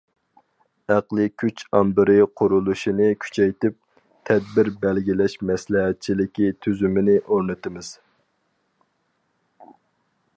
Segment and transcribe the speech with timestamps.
[0.93, 3.77] ئەقلىي كۈچ ئامبىرى قۇرۇلۇشىنى كۈچەيتىپ،
[4.29, 7.95] تەدبىر بەلگىلەش مەسلىھەتچىلىكى تۈزۈمىنى ئورنىتىمىز.